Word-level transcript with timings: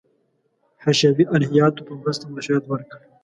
حشوي 0.83 1.23
الهیاتو 1.35 1.85
په 1.87 1.93
مرسته 2.01 2.25
مشروعیت 2.35 2.65
ورکړ. 2.67 2.99